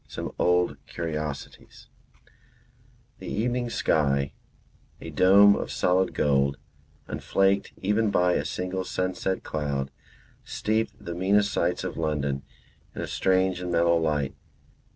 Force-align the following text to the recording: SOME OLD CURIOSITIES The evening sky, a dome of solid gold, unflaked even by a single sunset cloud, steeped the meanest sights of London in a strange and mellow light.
SOME 0.07 0.31
OLD 0.39 0.77
CURIOSITIES 0.87 1.87
The 3.19 3.27
evening 3.27 3.69
sky, 3.69 4.33
a 4.99 5.11
dome 5.11 5.55
of 5.55 5.71
solid 5.71 6.15
gold, 6.15 6.57
unflaked 7.07 7.71
even 7.83 8.09
by 8.09 8.33
a 8.33 8.43
single 8.43 8.83
sunset 8.83 9.43
cloud, 9.43 9.91
steeped 10.43 10.95
the 11.05 11.13
meanest 11.13 11.53
sights 11.53 11.83
of 11.83 11.97
London 11.97 12.41
in 12.95 13.01
a 13.03 13.05
strange 13.05 13.61
and 13.61 13.71
mellow 13.71 13.95
light. 13.95 14.33